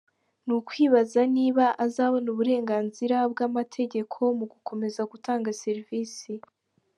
Ni 0.45 0.53
ukwibaza 0.59 1.21
niba 1.35 1.65
azabona 1.85 2.27
uburenganzira 2.33 3.15
bw’amategeko 3.31 4.17
mu 4.37 4.45
gukomeza 4.53 5.01
gutanga 5.11 5.49
serivisi. 5.63 6.31